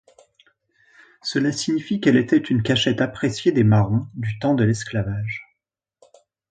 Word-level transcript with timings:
Cela 1.21 1.51
signifie 1.51 2.01
qu'elle 2.01 2.17
était 2.17 2.37
une 2.39 2.63
cachette 2.63 3.01
appréciée 3.01 3.51
des 3.51 3.63
Marrons 3.63 4.07
du 4.15 4.39
temps 4.39 4.55
de 4.55 4.63
l'esclavage. 4.63 5.45